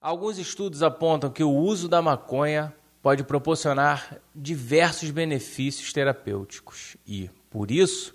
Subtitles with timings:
[0.00, 7.68] Alguns estudos apontam que o uso da maconha pode proporcionar diversos benefícios terapêuticos e, por
[7.68, 8.14] isso,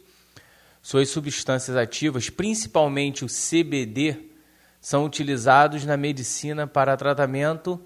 [0.82, 4.30] suas substâncias ativas, principalmente o CBD,
[4.80, 7.78] são utilizados na medicina para tratamento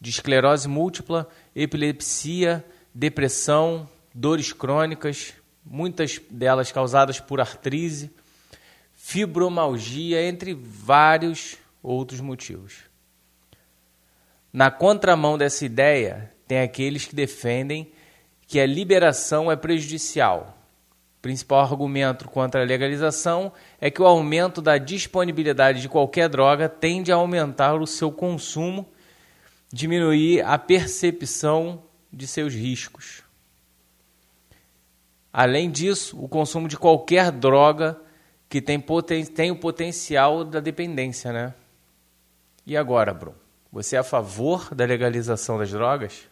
[0.00, 2.64] de esclerose múltipla, epilepsia,
[2.94, 5.34] depressão, dores crônicas,
[5.64, 8.08] muitas delas causadas por artrise,
[8.94, 12.91] fibromalgia, entre vários outros motivos.
[14.52, 17.90] Na contramão dessa ideia, tem aqueles que defendem
[18.46, 20.58] que a liberação é prejudicial.
[21.18, 26.68] O principal argumento contra a legalização é que o aumento da disponibilidade de qualquer droga
[26.68, 28.86] tende a aumentar o seu consumo,
[29.72, 31.82] diminuir a percepção
[32.12, 33.22] de seus riscos.
[35.32, 37.98] Além disso, o consumo de qualquer droga
[38.50, 41.54] que tem, poten tem o potencial da dependência, né?
[42.66, 43.41] E agora, Bruno?
[43.72, 46.28] Você é a favor da legalização das drogas?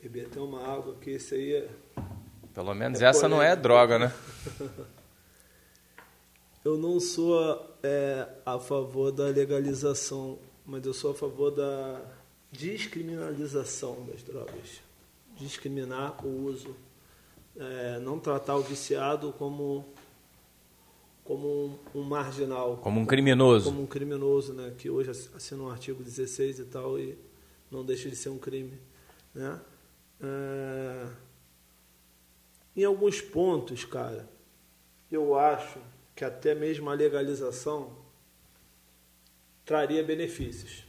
[0.00, 1.68] Beber até uma água, que isso aí é.
[2.54, 4.14] Pelo menos é essa não é droga, né?
[6.64, 12.00] eu não sou é, a favor da legalização, mas eu sou a favor da
[12.50, 14.80] descriminalização das drogas.
[15.36, 16.74] Discriminar o uso
[17.58, 19.84] é, não tratar o viciado como
[21.24, 24.72] como um, um, marginal, como um criminoso, como um criminoso, né?
[24.78, 27.18] Que hoje assina um artigo 16 e tal e
[27.68, 28.78] não deixa de ser um crime,
[29.34, 29.60] né?
[30.20, 31.08] É,
[32.76, 34.28] em alguns pontos, cara,
[35.10, 35.80] eu acho
[36.14, 37.96] que até mesmo a legalização
[39.64, 40.84] traria benefícios,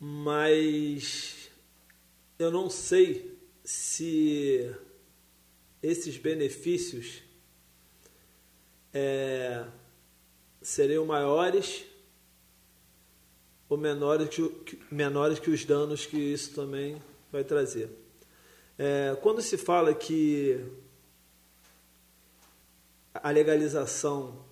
[0.00, 1.50] mas
[2.36, 3.31] eu não sei
[3.72, 4.70] se
[5.82, 7.22] esses benefícios
[8.92, 9.64] é,
[10.60, 11.86] seriam maiores
[13.70, 17.02] ou menores que, menores que os danos que isso também
[17.32, 17.88] vai trazer.
[18.78, 20.62] É, quando se fala que
[23.14, 24.44] a legalização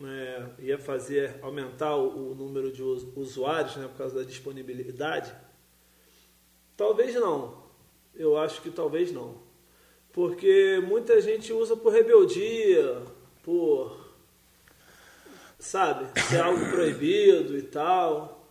[0.00, 5.34] né, ia fazer aumentar o, o número de usuários né, por causa da disponibilidade,
[6.74, 7.61] talvez não.
[8.14, 9.36] Eu acho que talvez não.
[10.12, 13.02] Porque muita gente usa por rebeldia,
[13.42, 14.00] por.
[15.58, 16.06] Sabe?
[16.28, 18.46] Ser algo proibido e tal.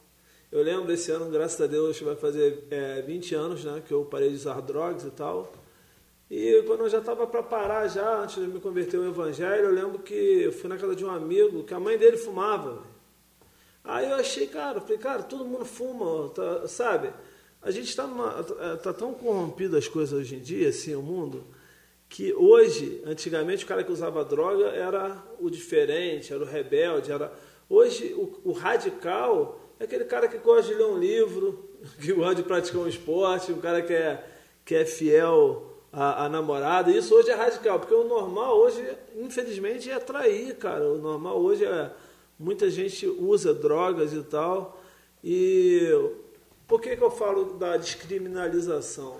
[0.52, 4.04] Eu lembro esse ano, graças a Deus, vai fazer é, 20 anos né, que eu
[4.04, 5.54] parei de usar drogas e tal.
[6.30, 9.72] E quando eu já estava para parar, já, antes de me converter ao Evangelho, eu
[9.72, 12.84] lembro que eu fui na casa de um amigo que a mãe dele fumava.
[13.84, 17.12] Aí eu achei, cara, falei, cara, todo mundo fuma, tá, sabe?
[17.62, 18.08] A gente está
[18.82, 21.46] tá tão corrompido as coisas hoje em dia, assim, o mundo,
[22.10, 27.32] que hoje, antigamente, o cara que usava droga era o diferente, era o rebelde, era.
[27.70, 31.70] Hoje, o, o radical é aquele cara que gosta de ler um livro,
[32.02, 34.26] que gosta de praticar um esporte, um cara que é,
[34.66, 36.92] que é fiel à, à namorada.
[36.92, 38.84] Isso hoje é radical, porque o normal hoje,
[39.16, 40.84] infelizmente, é trair, cara.
[40.92, 41.92] O normal hoje é.
[42.40, 44.82] Muita gente usa drogas e tal.
[45.24, 45.92] E
[46.72, 49.20] por que, que eu falo da descriminalização?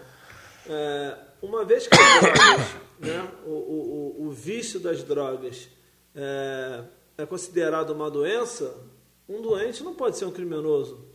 [0.70, 2.68] É, uma vez que as drogas,
[2.98, 5.68] né, o, o, o, vício das drogas
[6.16, 6.84] é,
[7.18, 8.74] é, considerado uma doença,
[9.28, 11.06] um doente não pode ser um criminoso.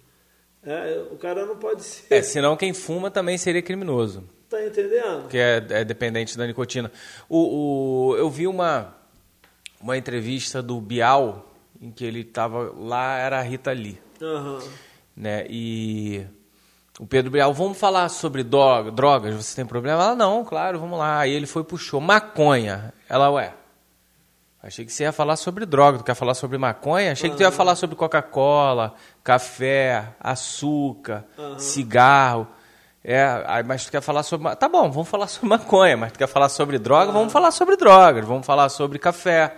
[0.63, 2.15] É, o cara não pode ser.
[2.15, 4.29] É, senão quem fuma também seria criminoso.
[4.51, 5.29] Tá entendendo?
[5.29, 6.93] Que é, é dependente da nicotina.
[7.31, 8.95] O, o, eu vi uma,
[9.81, 13.99] uma entrevista do Bial, em que ele estava lá, era a Rita Lee.
[14.21, 14.59] Uhum
[15.17, 15.47] né?
[15.49, 16.27] E
[16.99, 20.03] o Pedro Bial, vamos falar sobre drogas, você tem problema?
[20.03, 21.21] Ela, não, claro, vamos lá.
[21.21, 22.93] Aí ele foi puxou maconha.
[23.09, 23.53] Ela, ué,
[24.63, 27.13] achei que você ia falar sobre droga, tu quer falar sobre maconha?
[27.13, 27.37] Achei uhum.
[27.37, 31.59] que tu ia falar sobre Coca-Cola, café, açúcar, uhum.
[31.59, 32.49] cigarro.
[33.05, 34.57] É, mas tu quer falar sobre.
[34.57, 37.09] Tá bom, vamos falar sobre maconha, mas tu quer falar sobre droga?
[37.09, 37.19] Uhum.
[37.19, 39.55] Vamos falar sobre drogas, vamos falar sobre café.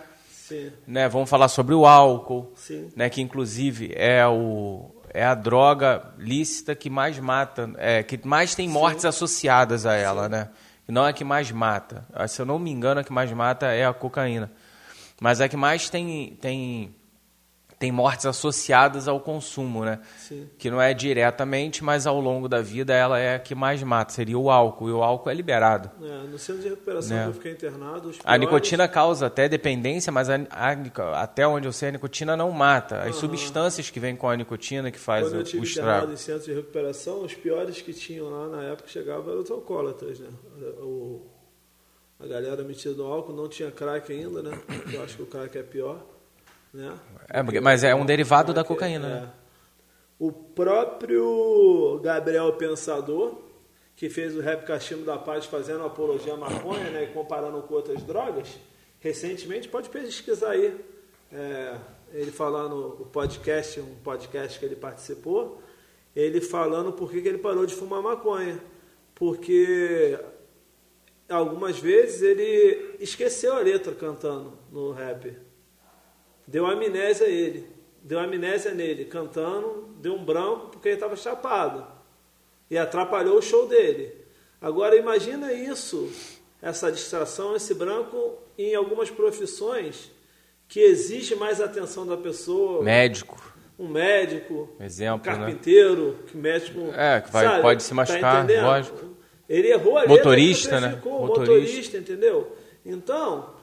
[0.49, 0.73] Sim.
[0.87, 1.09] Né?
[1.09, 2.91] Vamos falar sobre o álcool, Sim.
[2.97, 3.11] né?
[3.11, 8.69] que inclusive é o, é a droga lícita que mais mata, é, que mais tem
[8.69, 9.09] mortes Sim.
[9.09, 10.31] associadas a ela, Sim.
[10.31, 10.49] né?
[10.87, 12.07] Não é a que mais mata.
[12.29, 14.51] Se eu não me engano, a que mais mata é a cocaína.
[15.21, 16.95] Mas é a que mais tem, tem
[17.79, 20.01] tem mortes associadas ao consumo, né?
[20.19, 20.49] Sim.
[20.59, 24.13] Que não é diretamente, mas ao longo da vida ela é a que mais mata,
[24.13, 25.91] seria o álcool, e o álcool é liberado.
[26.03, 27.23] É, no centro de recuperação né?
[27.23, 28.01] que eu fiquei internado...
[28.01, 28.21] Piores...
[28.25, 32.51] A nicotina causa até dependência, mas a, a, até onde eu sei, a nicotina não
[32.51, 33.03] mata.
[33.03, 33.21] As uhum.
[33.21, 36.13] substâncias que vêm com a nicotina que faz Quando o, eu tive o estrago.
[36.13, 40.19] em centro de recuperação, os piores que tinham lá na época chegavam eram os alcoólatras,
[40.19, 40.29] né?
[40.81, 41.23] O,
[42.19, 44.59] a galera metida no álcool, não tinha crack ainda, né?
[44.93, 46.05] Eu acho que o crack é pior,
[46.73, 46.95] né?
[47.29, 49.11] É, mas é um derivado da é- cocaína, é.
[49.11, 49.33] né?
[50.19, 53.41] O próprio Gabriel Pensador,
[53.95, 57.05] que fez o rap Cachimbo da Paz fazendo apologia à maconha, né?
[57.05, 58.59] E comparando com outras drogas,
[58.99, 60.77] recentemente, pode pesquisar aí.
[61.33, 61.77] É,
[62.13, 65.63] ele falando o podcast, um podcast que ele participou,
[66.17, 68.61] ele falando por que, que ele parou de fumar maconha.
[69.15, 70.19] Porque
[71.29, 75.37] algumas vezes ele esqueceu a letra cantando no rap.
[76.49, 77.67] Deu amnésia a ele.
[78.03, 81.87] Deu amnésia nele, cantando, deu um branco porque ele estava chapado.
[82.71, 84.15] E atrapalhou o show dele.
[84.61, 86.11] Agora imagina isso,
[86.63, 90.11] essa distração, esse branco em algumas profissões
[90.67, 92.83] que exige mais atenção da pessoa.
[92.83, 93.37] Médico.
[93.79, 95.39] Um médico, Exemplo, um né?
[95.45, 96.81] carpinteiro, que médico.
[96.97, 98.65] É, que vai- pode se machucar, entendendo?
[98.65, 99.17] lógico.
[99.49, 100.89] Ele errou a letra, Motorista, né?
[101.05, 101.27] Motorista.
[101.53, 102.57] motorista, entendeu?
[102.85, 103.55] Então,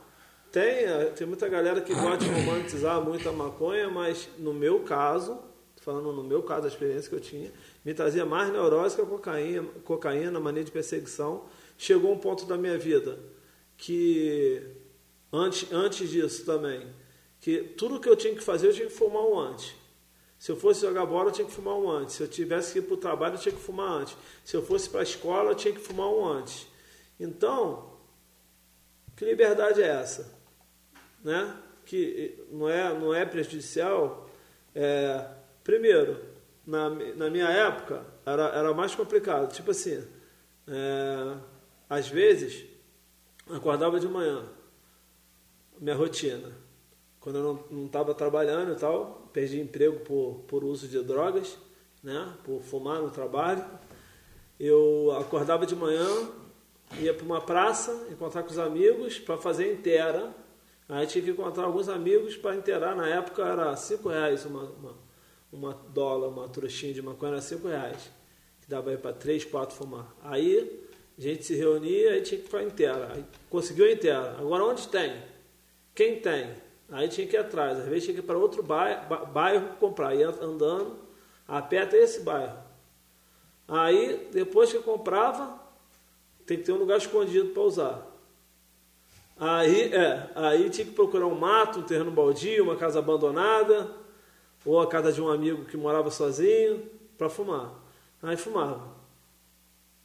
[0.55, 4.83] tem, eh, tem muita galera que gosta de romantizar muito a maconha, mas no meu
[4.83, 5.37] caso,
[5.81, 7.51] falando no meu caso, a experiência que eu tinha,
[7.83, 11.43] me trazia mais neurose que a cocaína, cocaína, mania de perseguição.
[11.77, 13.19] Chegou um ponto da minha vida
[13.75, 14.65] que,
[15.29, 16.87] antes, antes disso também,
[17.41, 19.75] que tudo que eu tinha que fazer, eu tinha que fumar um antes.
[20.39, 22.15] Se eu fosse jogar bola, eu tinha que fumar um antes.
[22.15, 24.15] Se eu tivesse que ir para o trabalho, eu tinha que fumar antes.
[24.45, 26.65] Se eu fosse para a escola, eu tinha que fumar um antes.
[27.19, 27.91] Então,
[29.17, 30.34] que liberdade é essa?
[31.25, 31.57] Né?
[31.83, 34.29] Que não é, não é prejudicial.
[34.75, 35.27] É,
[35.63, 36.21] primeiro,
[36.65, 39.51] na, na minha época, era, era mais complicado.
[39.51, 40.05] Tipo assim,
[40.67, 41.37] é,
[41.89, 42.65] às vezes,
[43.49, 44.43] acordava de manhã,
[45.79, 46.51] minha rotina.
[47.19, 51.57] Quando eu não estava trabalhando e tal, perdi emprego por, por uso de drogas,
[52.03, 52.33] né?
[52.43, 53.65] por fumar no trabalho.
[54.59, 56.07] Eu acordava de manhã,
[56.99, 60.31] ia para uma praça, encontrar com os amigos para fazer inteira.
[60.87, 62.95] Aí tinha que encontrar alguns amigos para inteirar.
[62.95, 64.93] Na época era cinco reais uma, uma,
[65.51, 68.11] uma dólar, uma trouxinha de maconha era cinco reais.
[68.61, 70.13] Que dava aí para três, quatro fumar.
[70.23, 70.83] Aí
[71.17, 73.11] a gente se reunia e tinha que ir para inteira.
[73.13, 74.35] Aí conseguiu a inteira.
[74.39, 75.21] Agora onde tem?
[75.93, 76.49] Quem tem?
[76.89, 77.79] Aí tinha que ir atrás.
[77.79, 80.13] Às vezes tinha que ir para outro bairro, ba- bairro comprar.
[80.13, 80.97] Ia andando,
[81.47, 82.57] a pé até esse bairro.
[83.67, 85.59] Aí, depois que comprava,
[86.45, 88.14] tem que ter um lugar escondido para usar.
[89.37, 93.91] Aí, é, aí tinha que procurar um mato, um terreno baldio, uma casa abandonada,
[94.65, 97.73] ou a casa de um amigo que morava sozinho, para fumar.
[98.23, 98.95] Aí fumava.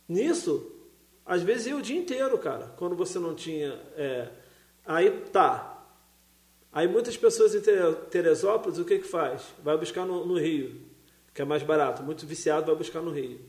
[0.08, 0.72] Nisso,
[1.24, 3.80] às vezes ia o dia inteiro, cara, quando você não tinha.
[3.96, 4.28] é,
[4.84, 5.78] aí tá.
[6.72, 9.42] Aí muitas pessoas em Tere- Teresópolis, o que que faz?
[9.62, 10.80] Vai buscar no, no Rio,
[11.32, 12.02] que é mais barato.
[12.02, 13.40] Muito viciado vai buscar no Rio.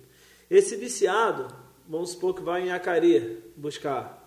[0.49, 1.47] Esse viciado,
[1.87, 4.20] vamos supor que vai em Acari buscar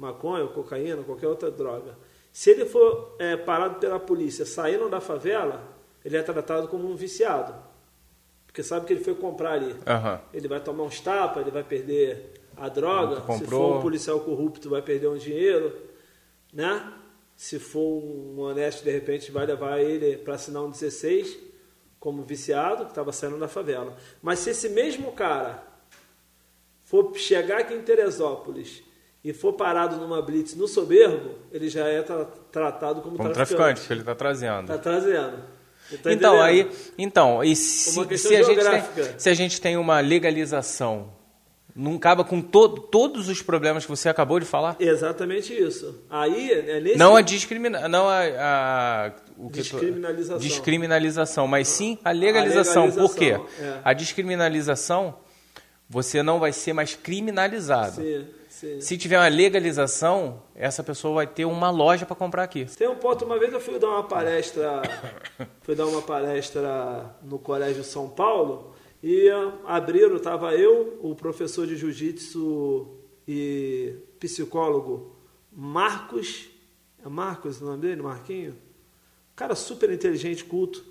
[0.00, 1.96] maconha, cocaína, qualquer outra droga.
[2.32, 5.62] Se ele for é, parado pela polícia saindo da favela,
[6.02, 7.54] ele é tratado como um viciado.
[8.46, 9.76] Porque sabe que ele foi comprar ali.
[9.86, 10.20] Aham.
[10.32, 13.20] Ele vai tomar uns tapas, ele vai perder a droga.
[13.36, 15.76] Se for um policial corrupto, vai perder um dinheiro.
[16.52, 16.92] Né?
[17.36, 21.38] Se for um honesto, de repente, vai levar ele para assinar um 16
[21.98, 23.96] como viciado, que estava saindo da favela.
[24.22, 25.62] Mas se esse mesmo cara
[26.84, 28.82] for chegar aqui em Teresópolis
[29.24, 33.56] e for parado numa blitz no soberbo, ele já é tra- tratado como, Como traficante.
[33.56, 34.66] traficante, que ele está trazendo.
[34.66, 35.38] Tá trazendo.
[35.92, 38.82] Ele tá então, aí, então, e se, se, a gente tem,
[39.18, 41.12] se a gente tem uma legalização,
[41.74, 44.76] não acaba com todo, todos os problemas que você acabou de falar?
[44.78, 46.02] Exatamente isso.
[46.08, 46.96] Aí, é nesse...
[46.96, 50.38] Não a discrimina, não a, a- o que tu- Descriminalização.
[50.38, 52.90] descriminalização, mas sim a legalização.
[52.90, 53.32] Por quê?
[53.32, 53.80] legalização, é.
[53.84, 55.14] A descriminalização,
[55.88, 57.96] você não vai ser mais criminalizado.
[57.96, 58.26] Sim,
[58.60, 58.80] sim.
[58.80, 62.66] Se tiver uma legalização, essa pessoa vai ter uma loja para comprar aqui.
[62.76, 64.82] Tem um ponto, uma vez eu fui dar uma palestra,
[65.62, 69.28] fui dar uma palestra no Colégio São Paulo e
[69.64, 75.16] abriram, estava eu, o professor de jiu-jitsu e psicólogo
[75.50, 76.48] Marcos,
[77.04, 78.56] é Marcos o nome dele, Marquinho?
[79.34, 80.84] Cara super inteligente, culto.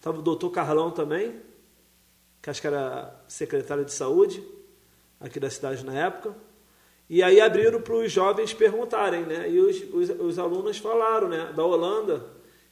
[0.00, 1.40] Tava o doutor Carlão também,
[2.42, 4.42] que acho que era secretário de saúde
[5.18, 6.34] aqui da cidade na época.
[7.08, 9.48] E aí abriram para os jovens perguntarem, né?
[9.50, 11.52] E os, os, os alunos falaram, né?
[11.54, 12.24] Da Holanda,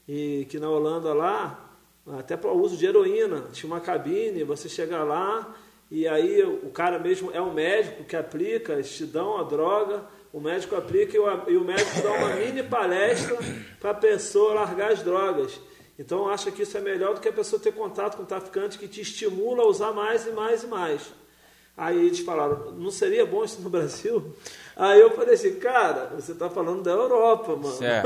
[0.08, 1.76] e que na Holanda lá,
[2.18, 5.54] até para o uso de heroína, tinha uma cabine, você chega lá
[5.94, 10.02] e aí o cara mesmo é um médico que aplica, eles te dão a droga,
[10.32, 13.36] o médico aplica e o, e o médico dá uma mini palestra
[13.78, 15.60] para a pessoa largar as drogas.
[15.98, 18.78] Então acha que isso é melhor do que a pessoa ter contato com o traficante
[18.78, 21.12] que te estimula a usar mais e mais e mais.
[21.76, 24.34] Aí eles falaram, não seria bom isso no Brasil?
[24.76, 27.78] Aí eu falei assim, cara, você tá falando da Europa, mano.
[27.82, 28.02] É.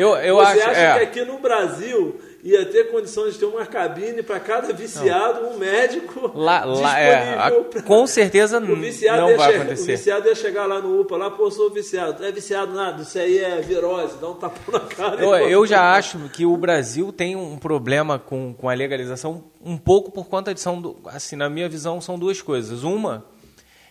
[0.00, 0.92] Eu, eu você acho, acha é.
[0.94, 5.58] que aqui no Brasil ia ter condições de ter uma cabine para cada viciado, um
[5.58, 9.96] médico Lá, lá, é, a- pra- com certeza O viciado, não vai che- o acontecer.
[9.96, 12.20] viciado ia chegar lá no UPA, lá, pô, sou viciado.
[12.20, 15.22] Não é viciado nada, isso aí é virose, dá um tapão na cara.
[15.22, 19.76] Eu, eu já acho que o Brasil tem um problema com, com a legalização um
[19.76, 22.82] pouco por conta de são do- assim na minha visão são duas coisas.
[22.84, 23.24] Uma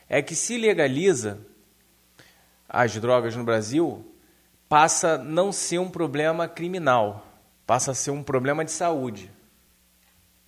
[0.10, 1.38] é que se legaliza
[2.68, 4.06] as drogas no Brasil
[4.68, 7.26] passa a não ser um problema criminal,
[7.70, 9.30] passa a ser um problema de saúde.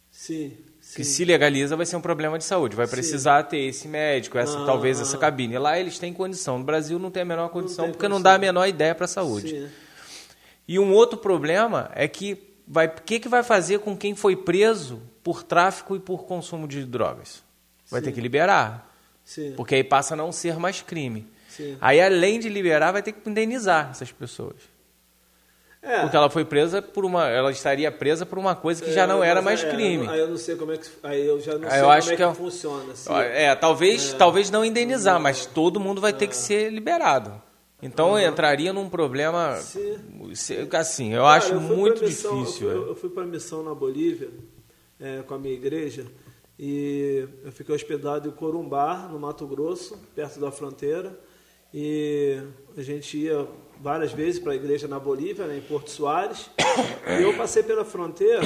[0.10, 0.58] Sim,
[0.96, 1.04] Que sim.
[1.04, 2.92] se legaliza vai ser um problema de saúde, vai Sim.
[2.96, 5.20] precisar ter esse médico, essa Ah, talvez essa ah.
[5.20, 5.56] cabine.
[5.60, 8.24] Lá eles têm condição, no Brasil não tem a menor condição porque não condição.
[8.24, 9.50] dá a menor ideia para a saúde.
[9.52, 9.70] Sim.
[10.68, 14.36] E um outro problema é que vai, o que, que vai fazer com quem foi
[14.36, 17.44] preso por tráfico e por consumo de drogas?
[17.88, 18.06] Vai Sim.
[18.06, 18.92] ter que liberar,
[19.24, 21.28] Sim, porque aí passa a não ser mais crime.
[21.48, 21.78] sim.
[21.80, 24.56] Aí, além de liberar, vai ter que indenizar essas pessoas.
[25.84, 27.28] É, Porque ela foi presa por uma.
[27.28, 30.08] Ela estaria presa por uma coisa que já é, não era mais é, crime.
[30.08, 30.88] Aí eu não sei como é que.
[31.02, 32.92] Aí eu já não sei como é que é- funciona.
[32.94, 33.12] assim.
[33.14, 37.42] É, talvez, talvez não indenizar, mas todo mundo vai ter que ser liberado.
[37.82, 39.56] Então entraria num problema.
[39.58, 39.98] Sim.
[40.36, 42.70] se- Assim, eu Cara, acho eu muito missão- difícil.
[42.70, 44.30] Eu fui, fui para missão na Bolívia
[45.00, 46.06] é, com a minha igreja
[46.60, 51.20] e eu fiquei hospedado em Corumbá, no Mato Grosso, perto da fronteira.
[51.74, 52.40] E
[52.78, 53.48] a gente ia
[53.82, 56.50] várias vezes para a igreja na Bolívia, né, em Porto Soares.
[57.20, 58.42] E eu passei pela fronteira,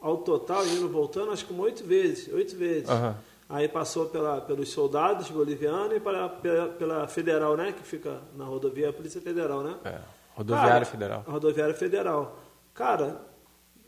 [0.00, 2.32] ao total, indo voltando, acho que como oito vezes.
[2.32, 2.88] Oito vezes.
[2.88, 3.16] Aham.
[3.48, 7.72] Aí passou pela, pelos soldados bolivianos e pela, pela, pela federal, né?
[7.72, 9.76] Que fica na rodovia, a Polícia Federal, né?
[9.84, 9.98] É,
[10.34, 11.24] Rodoviária Cara, Federal.
[11.28, 12.38] Rodoviária Federal.
[12.74, 13.20] Cara,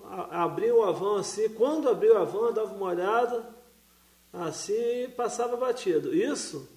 [0.05, 3.47] a- abriu a van assim, quando abriu a van, dava uma olhada,
[4.33, 4.73] assim,
[5.05, 6.15] e passava batido.
[6.15, 6.69] Isso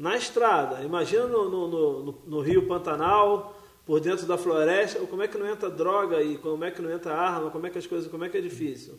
[0.00, 0.82] na estrada.
[0.82, 3.54] Imagina no, no, no- no- Rio Pantanal,
[3.84, 6.90] por dentro da floresta, como é que não entra droga e como é que não
[6.90, 8.94] entra arma, como é que as coisas, como é que é difícil.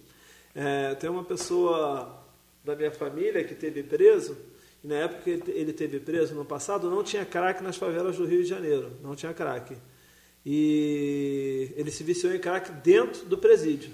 [0.54, 2.22] É, tem uma pessoa
[2.64, 4.38] da minha família que teve preso,
[4.84, 8.26] e na época que ele teve preso no passado, não tinha crack nas favelas do
[8.26, 9.76] Rio de Janeiro, não tinha crack.
[10.46, 13.92] E ele se viciou em crack dentro do presídio.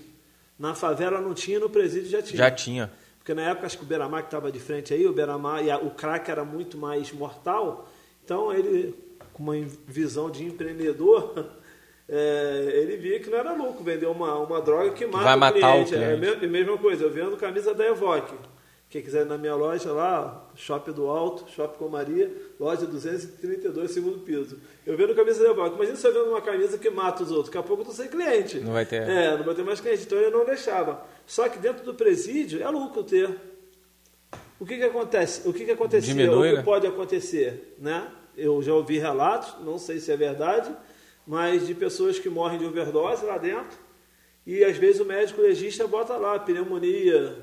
[0.58, 2.38] Na favela não tinha, no presídio já tinha.
[2.38, 2.92] Já tinha.
[3.27, 5.69] Porque na época acho que o Beramar que estava de frente aí, o Beramar e
[5.69, 7.86] a- o crack era muito mais mortal.
[8.24, 8.96] Então ele,
[9.34, 9.53] com uma
[9.86, 11.34] visão de empreendedor,
[12.07, 15.39] é, ele via que não era louco vender uma, uma droga que mata vai o
[15.41, 15.96] matar o cliente.
[15.96, 16.39] É a cliente.
[16.39, 18.34] me- a mesma coisa, eu vendo camisa da Evoque.
[18.89, 23.91] Quem quiser ir na minha loja lá, Shopping do Alto, Shopping com Maria, loja 232,
[23.91, 24.58] segundo piso.
[24.86, 25.75] Eu vendo camisa da Evoque.
[25.75, 27.48] Imagina se eu vendo uma camisa que mata os outros.
[27.48, 28.60] Daqui a pouco eu tô sem cliente.
[28.62, 29.01] Não vai ter.
[29.01, 30.03] É, não vai ter mais cliente.
[30.03, 31.06] Então eu não deixava.
[31.25, 33.29] Só que dentro do presídio é lucro ter.
[34.58, 35.48] O que que acontece?
[35.48, 36.13] O que que acontecia?
[36.13, 36.63] Diminui, o que né?
[36.63, 38.10] pode acontecer, né?
[38.38, 40.74] Eu já ouvi relatos, não sei se é verdade,
[41.25, 43.77] mas de pessoas que morrem de overdose lá dentro
[44.48, 47.36] e às vezes o médico legista bota lá pneumonia,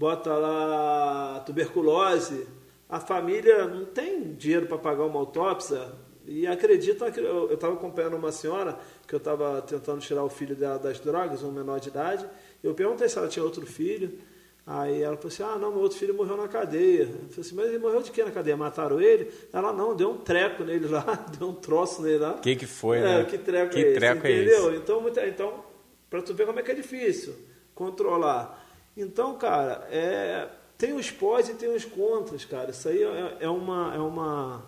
[0.00, 2.46] bota lá tuberculose.
[2.88, 5.92] A família não tem dinheiro para pagar uma autópsia
[6.26, 10.56] e acreditam que eu estava acompanhando uma senhora que eu estava tentando tirar o filho
[10.56, 12.26] dela das drogas, um menor de idade.
[12.64, 14.18] Eu perguntei se ela tinha outro filho.
[14.66, 17.02] Aí ela falou assim: Ah, não, meu outro filho morreu na cadeia.
[17.02, 18.56] Eu falei assim: Mas ele morreu de quê na cadeia?
[18.56, 19.30] Mataram ele?
[19.52, 21.04] Ela não, deu um treco nele lá,
[21.38, 22.36] deu um troço nele lá.
[22.36, 23.24] O que, que foi, É, né?
[23.24, 24.70] que treco que é esse, treco é entendeu?
[24.70, 24.76] esse?
[24.78, 25.64] Então, então
[26.08, 27.34] para tu ver como é que é difícil
[27.74, 28.69] controlar.
[28.96, 32.70] Então, cara, é, tem os pós e tem os contras, cara.
[32.70, 34.64] Isso aí é, é uma, é uma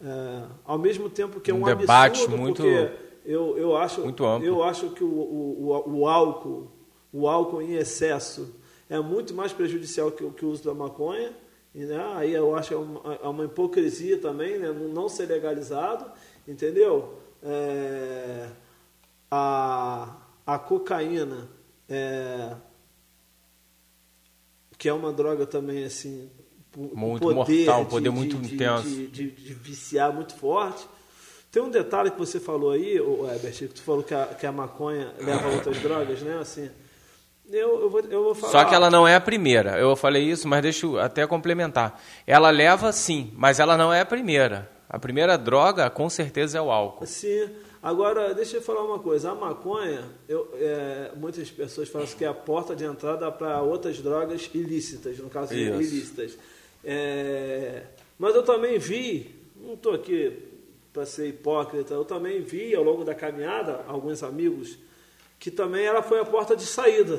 [0.00, 2.90] é, ao mesmo tempo que é um, Um debate absurdo, muito- porque
[3.24, 4.46] eu, eu acho, muito amplo.
[4.46, 6.70] eu acho que o, o, o, o álcool,
[7.12, 8.54] o álcool em excesso
[8.88, 11.32] é muito mais prejudicial que, o- que o uso da maconha.
[11.74, 15.08] E, né, aí eu acho que é uma, é uma hipocrisia também, né, não não
[15.08, 16.10] ser legalizado,
[16.46, 17.14] entendeu?
[17.42, 18.48] É,
[19.30, 21.48] a, a cocaína,
[21.88, 22.54] é,
[24.78, 26.30] que é uma droga também assim,
[26.76, 28.88] Muito poder mortal, de- poder de- muito de- intenso.
[28.88, 30.86] de- de, viciar muito forte.
[31.50, 34.46] Tem um detalhe que você falou aí, o Herbert, que tu falou que a, que
[34.46, 36.38] a maconha leva a outras drogas, né?
[36.38, 36.70] Assim,
[37.50, 38.52] eu, eu, vou, eu vou falar.
[38.52, 39.78] Só que ela não é a primeira.
[39.78, 42.00] Eu falei isso, mas deixa eu até complementar.
[42.26, 44.70] Ela leva sim, mas ela não é a primeira.
[44.88, 47.06] A primeira droga, com certeza, é o álcool.
[47.06, 47.48] Sim.
[47.88, 49.30] Agora, deixa eu falar uma coisa.
[49.30, 53.98] A maconha, eu, é, muitas pessoas falam que é a porta de entrada para outras
[53.98, 55.72] drogas ilícitas, no caso Isso.
[55.72, 56.38] ilícitas.
[56.84, 57.84] É,
[58.18, 60.36] mas eu também vi, não estou aqui
[60.92, 64.76] para ser hipócrita, eu também vi ao longo da caminhada alguns amigos
[65.38, 67.18] que também ela foi a porta de saída.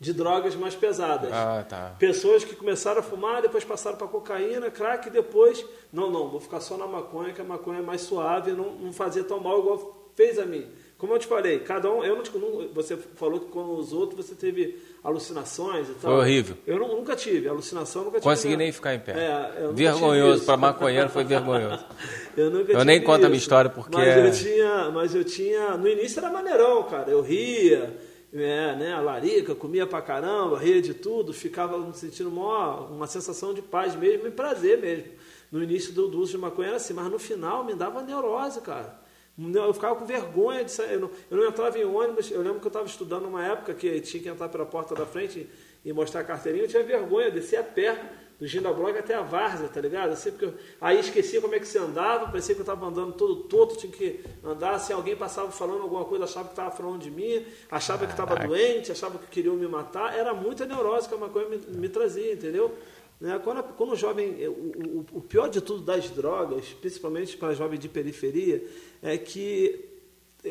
[0.00, 1.30] De drogas mais pesadas.
[1.30, 1.94] Ah, tá.
[1.98, 6.40] Pessoas que começaram a fumar, depois passaram para cocaína, crack, e depois, não, não, vou
[6.40, 9.58] ficar só na maconha, que a maconha é mais suave, não, não fazia tão mal
[9.58, 10.66] igual fez a mim.
[10.96, 14.34] Como eu te falei, cada um, eu não, você falou que com os outros você
[14.34, 16.12] teve alucinações e tal.
[16.12, 16.56] Foi horrível.
[16.66, 18.24] Eu não, nunca tive, alucinação nunca tive.
[18.24, 19.12] Consegui nem ficar em pé.
[19.12, 21.84] É, vergonhoso, para maconheiro foi vergonhoso.
[22.36, 24.26] eu nunca eu nem conto a minha história porque mas é...
[24.26, 27.10] eu tinha, mas eu tinha, no início era maneirão, cara.
[27.10, 27.96] Eu ria,
[28.32, 33.52] é, né, a larica, comia pra caramba, ria de tudo, ficava sentindo uma, uma sensação
[33.52, 35.12] de paz mesmo e prazer mesmo.
[35.50, 38.60] No início do, do uso de maconha era assim, mas no final me dava neurose,
[38.60, 39.00] cara.
[39.38, 40.94] Eu ficava com vergonha de sair.
[40.94, 42.30] Eu não, eu não entrava em ônibus.
[42.30, 45.06] Eu lembro que eu estava estudando numa época que tinha que entrar pela porta da
[45.06, 45.48] frente
[45.84, 46.64] e mostrar a carteirinha.
[46.64, 47.98] Eu tinha vergonha, eu descia a pé
[48.40, 50.12] do Gindablog até a Várzea, tá ligado?
[50.12, 53.12] Assim, porque eu, aí esquecia como é que você andava, parecia que eu estava andando
[53.12, 54.78] todo todo, tinha que andar.
[54.78, 58.34] Se alguém passava falando alguma coisa, achava que estava falando de mim, achava que estava
[58.36, 60.16] doente, achava que queriam me matar.
[60.16, 62.74] Era muita neurose que a maconha me, me trazia, entendeu?
[63.20, 63.38] Né?
[63.44, 67.78] Quando, quando o jovem, o, o, o, pior de tudo das drogas, principalmente para jovem
[67.78, 68.64] de periferia,
[69.02, 69.89] é que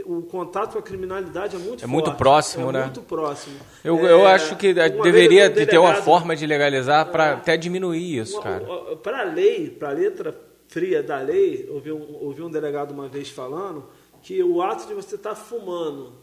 [0.06, 2.84] o contato com a criminalidade é muito É muito próximo, é né?
[2.84, 3.60] muito próximo.
[3.84, 8.40] Eu, é, eu acho que deveria ter uma forma de legalizar para até diminuir isso,
[8.42, 8.66] cara.
[9.02, 10.36] Para a lei, para a letra
[10.68, 13.90] fria da lei, ouvi um, ouvi um delegado uma vez falando
[14.22, 16.14] que o ato de você estar tá fumando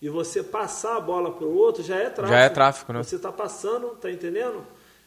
[0.00, 2.28] e você passar a bola para o outro já é tráfico.
[2.28, 3.02] Já é tráfico, né?
[3.02, 4.64] Você está passando, tá entendendo?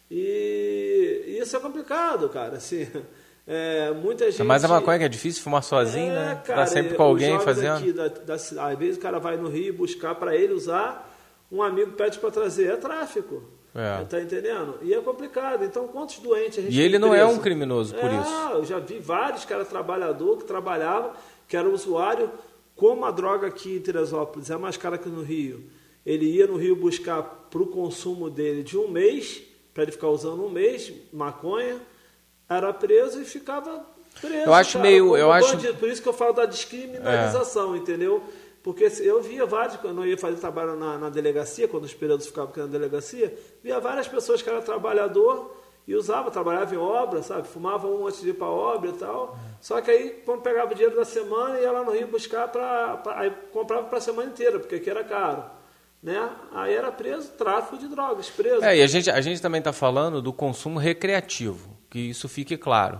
[0.09, 2.57] E isso é complicado, cara.
[2.57, 2.87] Assim,
[3.45, 4.43] é, muita gente.
[4.43, 6.41] Mas a maconha que é difícil fumar sozinho, é, né?
[6.45, 7.77] Cara, tá sempre com alguém fazendo.
[7.77, 11.13] Aqui da, da, às vezes o cara vai no Rio buscar para ele usar,
[11.51, 12.71] um amigo pede para trazer.
[12.71, 13.43] É tráfico.
[13.75, 14.03] É.
[14.05, 14.77] Tá entendendo?
[14.81, 15.65] E é complicado.
[15.65, 17.23] Então, quantos doentes a gente E ele não preso?
[17.23, 18.33] é um criminoso por é, isso.
[18.53, 21.13] Eu já vi vários que era trabalhador, que trabalhava,
[21.47, 22.29] que era usuário.
[22.75, 25.63] Como a droga aqui em Teresópolis é mais cara que no Rio,
[26.05, 29.41] ele ia no Rio buscar para o consumo dele de um mês,
[29.73, 31.77] para ele ficar usando um mês, maconha,
[32.49, 33.85] era preso e ficava
[34.19, 34.45] preso.
[34.45, 35.17] Eu acho cara, meio.
[35.17, 35.55] Eu acho...
[35.55, 35.75] bandido.
[35.75, 37.77] Por isso que eu falo da descriminalização, é.
[37.77, 38.23] entendeu?
[38.61, 42.27] Porque eu via vários, quando eu ia fazer trabalho na, na delegacia, quando os períodos
[42.27, 45.53] ficavam aqui na delegacia, via várias pessoas que eram trabalhador
[45.85, 47.45] e usava, trabalhava em obra, sabe?
[47.45, 49.37] Fumava um antes de ir para a obra e tal.
[49.59, 53.01] Só que aí, quando pegava o dinheiro da semana, ia lá no Rio buscar para.
[53.17, 55.43] Aí comprava para a semana inteira, porque aqui era caro.
[56.01, 56.29] Né?
[56.53, 58.63] Aí era preso tráfico de drogas, preso.
[58.63, 62.57] É, e a gente, a gente também está falando do consumo recreativo, que isso fique
[62.57, 62.99] claro.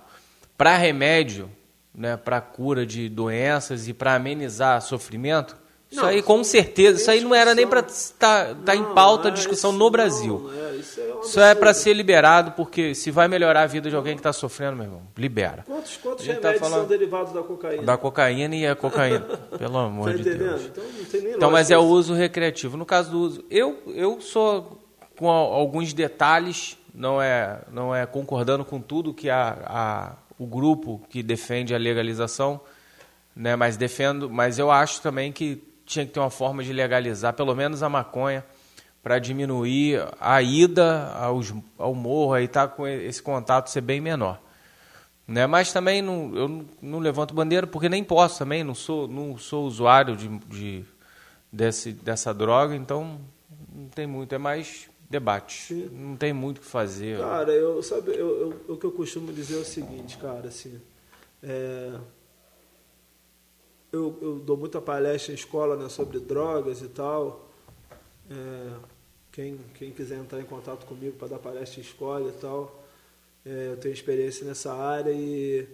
[0.56, 1.50] Para remédio,
[1.96, 5.58] né, para cura de doenças e para amenizar sofrimento,
[5.90, 8.84] isso Não, aí com certeza, isso aí não era nem para estar tá, tá em
[8.94, 10.48] pauta a é, discussão no não, Brasil.
[10.54, 13.96] é, isso é, Isso é para ser liberado, porque se vai melhorar a vida de
[13.96, 15.64] alguém que está sofrendo, meu irmão, libera.
[15.66, 17.84] Quantos, quantos tá remédios falando são derivados da cocaína?
[17.84, 19.22] Da cocaína e a cocaína,
[19.58, 20.24] pelo amor tá de?
[20.24, 20.66] Deus.
[20.66, 22.78] Então não tem nem Então, mas é o uso recreativo.
[22.78, 24.80] No caso do uso, eu, eu sou
[25.18, 31.02] com alguns detalhes, não é, não é concordando com tudo que a, a, o grupo
[31.10, 32.62] que defende a legalização,
[33.36, 37.34] né, mas defendo, mas eu acho também que tinha que ter uma forma de legalizar,
[37.34, 38.46] pelo menos a maconha,
[39.02, 44.40] para diminuir a ida aos, ao morro e tá com esse contato ser bem menor.
[45.28, 45.46] Né?
[45.46, 49.66] Mas também não, eu não, levanto bandeira porque nem posso também, não sou, não sou
[49.66, 50.86] usuário de, de,
[51.52, 53.20] desse, dessa droga, então
[53.74, 55.73] não tem muito, é mais debate.
[55.91, 57.17] Não tem muito o que fazer.
[57.19, 58.17] Cara, eu, sabe, eu,
[58.67, 60.82] eu- o que eu costumo dizer é o seguinte, cara, assim,
[61.41, 61.97] é,
[63.91, 67.47] eu, eu dou muita palestra em escola né, sobre drogas e tal.
[68.30, 68.73] É,
[69.32, 72.84] quem, quem quiser entrar em contato comigo para dar palestra em escola e tal,
[73.45, 75.67] é, eu tenho experiência nessa área e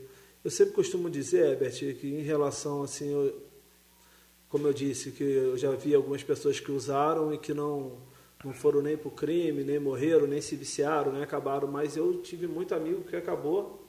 [0.43, 3.47] eu sempre costumo dizer, Herbert, que em relação assim, eu-
[4.49, 7.97] como eu disse, que eu já vi algumas pessoas que usaram e que não,
[8.43, 12.21] não foram nem para o crime, nem morreram, nem se viciaram, nem acabaram, mas eu
[12.21, 13.85] tive muito amigo que acabou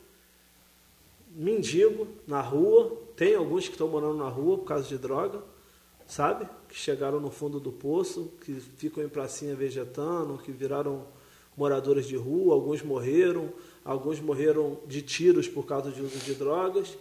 [1.30, 5.40] mendigo na rua, tem alguns que estão morando na rua por causa de droga,
[6.06, 6.48] sabe?
[6.68, 11.06] Que chegaram no fundo do poço, que ficam em pracinha vegetando, que viraram
[11.56, 13.52] moradores de rua, alguns morreram,
[13.84, 16.98] alguns morreram de tiros por causa de uso de drogas.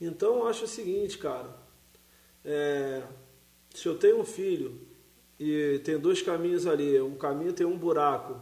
[0.00, 1.56] Então eu acho o seguinte, cara,
[2.44, 3.02] é,
[3.74, 4.78] se eu tenho um filho
[5.42, 8.36] e tem dois caminhos ali, um caminho tem um buraco,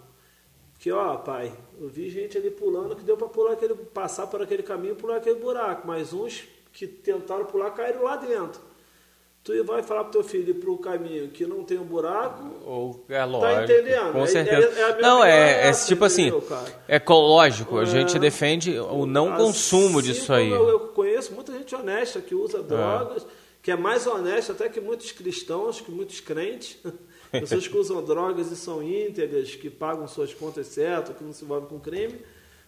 [0.79, 4.43] que ó, pai, eu vi gente ali pulando que deu para pular aquele, passar por
[4.43, 8.61] aquele caminho, pular aquele buraco, mas uns que tentaram pular caíram lá dentro.
[9.43, 13.05] Tu vai falar pro teu filho ir pro caminho que não tem um buraco, Ou
[13.09, 13.41] é lógico.
[13.55, 14.13] Tá entendendo?
[14.13, 14.79] Com É- certeza.
[14.79, 16.67] é- é a minha não, é, é é tipo assim, cara?
[16.87, 17.79] ecológico.
[17.79, 18.21] A gente É.
[18.21, 20.51] defende o não Assim consumo disso aí.
[20.51, 23.27] Eu, eu conheço muita gente honesta que usa drogas,
[23.63, 26.79] que é mais honesta até que muitos cristãos, que muitos crentes,
[27.31, 31.45] Pessoas que usam drogas e são íntegras, que pagam suas contas certo, que não se
[31.45, 32.21] envolvem com crime.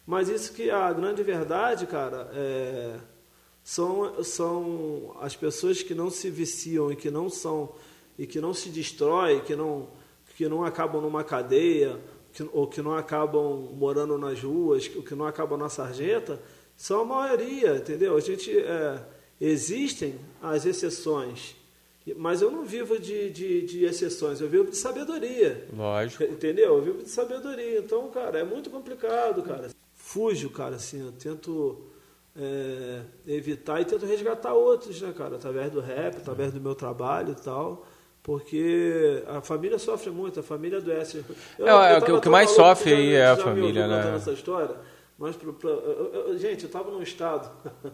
[0.07, 2.96] Mas isso que a grande verdade, cara, é,
[3.64, 7.74] são, são as pessoas que não se viciam e que não são
[8.18, 9.88] e que não se destrói, que não,
[10.37, 11.98] que não acabam numa cadeia,
[12.33, 16.40] que, ou que não acabam morando nas ruas, ou que não acabam na sarjeta,
[16.76, 18.14] são a maioria, entendeu?
[18.14, 19.02] A gente é,
[19.42, 21.57] existem as exceções,
[22.16, 25.66] mas eu não vivo de, de, de, exceções, eu vivo de sabedoria.
[25.76, 26.24] Lógico.
[26.24, 26.76] Entendeu?
[26.76, 27.78] Eu vivo de sabedoria.
[27.78, 29.70] Então, cara, é muito complicado, cara.
[29.94, 31.81] Fujo, cara, assim, eu tento
[32.37, 35.37] é, evitar e tento resgatar outros, né, cara?
[35.37, 37.87] Através do rap, através do meu trabalho e tal.
[38.22, 41.24] Porque a família sofre muito, a família adoece.
[41.59, 44.14] Eu, é, eu, o que mais sofre aí é a família, né?
[44.14, 44.76] essa história,
[45.18, 47.50] mas pro, pro, eu, gente, eu estava num estado,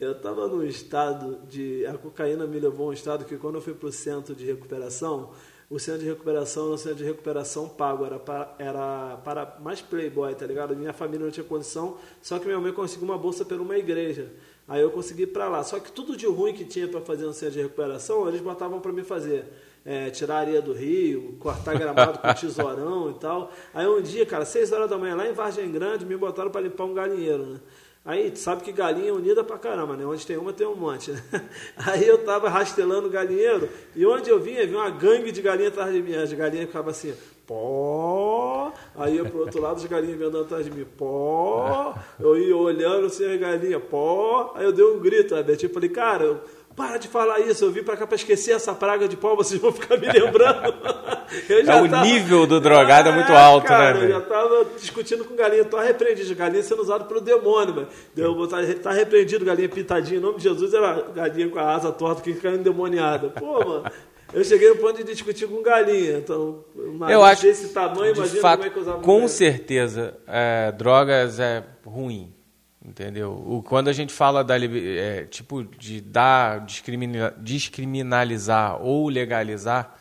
[0.00, 3.60] eu estava num estado de a cocaína me levou a um estado que quando eu
[3.60, 5.30] fui para o centro de recuperação,
[5.70, 9.80] o centro de recuperação era um centro de recuperação pago, era para, era para mais
[9.80, 10.76] playboy, tá ligado?
[10.76, 14.30] Minha família não tinha condição, só que minha mãe conseguiu uma bolsa por uma igreja.
[14.66, 15.62] Aí eu consegui ir para lá.
[15.62, 18.80] Só que tudo de ruim que tinha para fazer no centro de recuperação, eles botavam
[18.80, 19.44] para mim fazer.
[19.86, 23.52] É, tirar areia do rio, cortar gramado com tesourão e tal.
[23.74, 26.62] Aí um dia, cara, seis horas da manhã, lá em Vargem Grande, me botaram para
[26.62, 27.60] limpar um galinheiro, né?
[28.06, 30.04] Aí, sabe que galinha é unida pra caramba, né?
[30.04, 31.22] Onde tem uma, tem um monte, né?
[31.74, 35.68] Aí eu tava rastelando o galinheiro, e onde eu vinha, vinha uma gangue de galinha
[35.68, 36.14] atrás de mim.
[36.14, 37.14] As galinhas ficavam assim,
[37.46, 38.70] pó.
[38.94, 41.94] Aí eu pro outro lado, as galinhas vindo atrás de mim, pó.
[42.20, 44.52] Eu ia olhando assim, as galinhas, pó.
[44.54, 45.56] Aí eu dei um grito, né?
[45.56, 46.42] Tipo, falei, cara,
[46.76, 49.58] para de falar isso, eu vim para cá para esquecer essa praga de pó, vocês
[49.58, 50.74] vão ficar me lembrando.
[51.48, 52.02] é, o tava...
[52.02, 54.04] nível do drogado é, é muito alto, né, cara, né?
[54.06, 57.88] Eu já estava discutindo com galinha, tô repreendido, galinha sendo usada pelo demônio, mano.
[58.16, 61.74] Eu vou estar tá repreendido, galinha pintadinha, em nome de Jesus, era galinha com a
[61.74, 63.30] asa torta que fica endemoniada.
[63.30, 63.84] Pô, mano.
[64.34, 66.64] Eu cheguei no ponto de discutir com galinha, então,
[67.08, 69.28] eu acho desse tamanho, imagina fato, como é que usava Com mulher.
[69.28, 72.34] certeza, é, drogas é ruim,
[72.84, 73.30] entendeu?
[73.30, 76.66] O, quando a gente fala da é, tipo de dar
[77.38, 79.96] descriminalizar ou legalizar,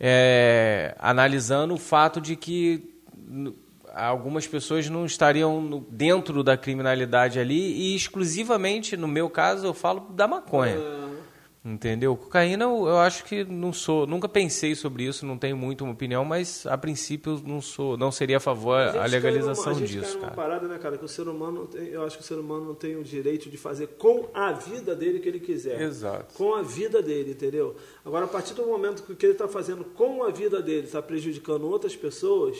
[0.00, 2.98] é, analisando o fato de que
[3.94, 10.00] algumas pessoas não estariam dentro da criminalidade ali e exclusivamente no meu caso eu falo
[10.10, 10.76] da maconha.
[11.68, 12.16] Entendeu?
[12.16, 16.24] Cocaína, eu acho que não sou, nunca pensei sobre isso, não tenho muito uma opinião,
[16.24, 20.18] mas a princípio não sou, não seria a favor a, a legalização numa, a disso,
[20.18, 20.32] cara.
[20.32, 22.74] parada, né, cara, que o ser humano, tem, eu acho que o ser humano não
[22.74, 25.78] tem o direito de fazer com a vida dele que ele quiser.
[25.80, 26.34] Exato.
[26.34, 27.76] Com a vida dele, entendeu?
[28.02, 30.86] Agora, a partir do momento que o que ele está fazendo com a vida dele
[30.86, 32.56] está prejudicando outras pessoas,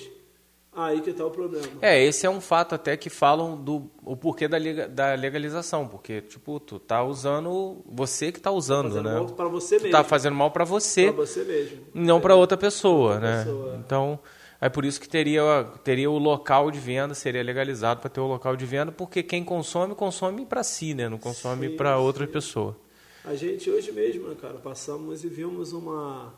[0.78, 1.66] Aí que está o problema.
[1.82, 6.20] É, esse é um fato até que falam do o porquê da, da legalização, porque
[6.20, 9.14] tipo tu tá usando você que tá usando, tá né?
[9.14, 9.90] Mal para você mesmo.
[9.90, 11.78] Tá fazendo mal para você, pra você mesmo.
[11.92, 12.20] não é.
[12.20, 13.44] para outra pessoa, outra né?
[13.44, 13.76] Pessoa.
[13.84, 14.20] Então
[14.60, 15.42] é por isso que teria
[15.82, 19.42] teria o local de venda seria legalizado para ter o local de venda, porque quem
[19.42, 21.08] consome consome para si, né?
[21.08, 22.30] Não consome para outra sim.
[22.30, 22.76] pessoa.
[23.24, 26.32] A gente hoje mesmo, né, cara, passamos e vimos uma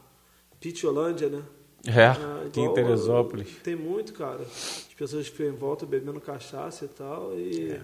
[0.58, 1.42] Pitolândia, né?
[1.86, 3.56] É, ah, aqui em Teresópolis.
[3.62, 4.42] Tem muito, cara.
[4.42, 7.38] As pessoas ficam em volta bebendo cachaça e tal.
[7.38, 7.80] E é.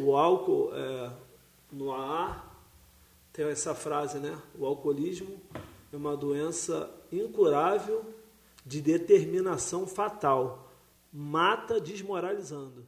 [0.00, 1.10] o álcool é,
[1.70, 2.48] no ar
[3.32, 4.36] tem essa frase, né?
[4.58, 5.40] O alcoolismo
[5.92, 8.04] é uma doença incurável
[8.64, 10.72] de determinação fatal.
[11.12, 12.86] Mata desmoralizando.